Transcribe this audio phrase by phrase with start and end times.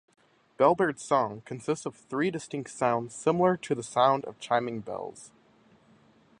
[0.57, 5.31] Bellbird song consists of three distinct sounds similar to the sound of chiming bells.